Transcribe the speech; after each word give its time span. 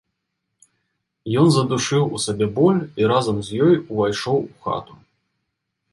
Ён 1.41 1.47
задушыў 1.57 2.03
у 2.19 2.21
сабе 2.25 2.45
боль 2.57 2.81
і 3.03 3.11
разам 3.15 3.37
з 3.51 3.63
ёю 3.67 3.71
ўвайшоў 3.91 4.37
у 4.47 4.51
хату. 4.69 4.93